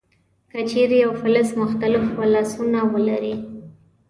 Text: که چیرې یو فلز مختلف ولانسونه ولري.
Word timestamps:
که 0.51 0.59
چیرې 0.69 0.97
یو 1.03 1.11
فلز 1.21 1.49
مختلف 1.61 2.05
ولانسونه 2.19 2.79
ولري. 2.93 3.35